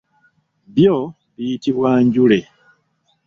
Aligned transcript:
Byo 0.73 0.97
biyitibwa 1.35 1.91
njule. 2.05 2.39